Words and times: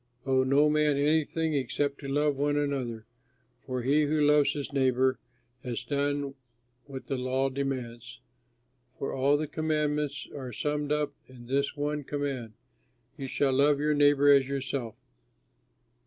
Owe 0.25 0.43
no 0.45 0.67
man 0.67 0.97
anything, 0.97 1.53
except 1.53 1.99
to 1.99 2.07
love 2.07 2.35
one 2.35 2.57
another, 2.57 3.05
for 3.67 3.83
he 3.83 4.05
who 4.05 4.19
loves 4.19 4.53
his 4.53 4.73
neighbor 4.73 5.19
has 5.63 5.83
done 5.83 6.33
what 6.87 7.05
the 7.05 7.19
law 7.19 7.49
demands. 7.49 8.19
For 8.97 9.13
all 9.13 9.37
the 9.37 9.45
commandments 9.45 10.27
are 10.35 10.51
summed 10.51 10.91
up 10.91 11.13
in 11.27 11.45
this 11.45 11.75
one 11.77 12.03
command: 12.03 12.53
"You 13.15 13.27
shall 13.27 13.53
love 13.53 13.77
your 13.79 13.93
neighbor 13.93 14.33
as 14.33 14.47
yourself." 14.47 14.95